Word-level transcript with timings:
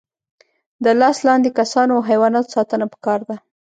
د 0.83 0.85
لاس 0.99 1.17
لاندې 1.27 1.49
کسانو 1.59 1.91
او 1.97 2.01
حیواناتو 2.09 2.53
ساتنه 2.55 2.85
پکار 2.93 3.19
ده. 3.29 3.35